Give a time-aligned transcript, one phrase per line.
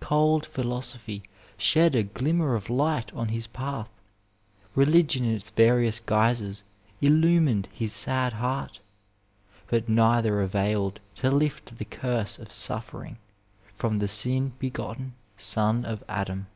[0.00, 1.22] Cold philosophy
[1.56, 3.92] shed a glimmer of light on his path,
[4.74, 6.64] religion in its various guises
[7.00, 8.80] illumined his sad heart,
[9.68, 13.16] but neither availed to lift the curse of suffering
[13.76, 16.48] from the sin begotten son of Adam.